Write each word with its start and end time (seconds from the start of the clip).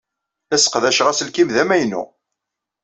La 0.49 0.57
sseqdaceɣ 0.57 1.07
aselkim 1.07 1.49
d 1.55 1.57
amaynu. 1.63 2.03